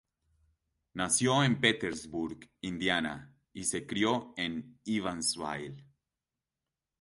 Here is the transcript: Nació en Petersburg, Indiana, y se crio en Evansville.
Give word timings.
Nació 0.95 1.43
en 1.43 1.61
Petersburg, 1.61 2.49
Indiana, 2.61 3.37
y 3.53 3.65
se 3.65 3.85
crio 3.85 4.33
en 4.35 4.79
Evansville. 4.83 5.85